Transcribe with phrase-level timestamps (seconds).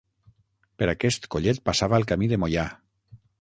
[0.81, 2.65] Per aquest collet passava el camí de Moià.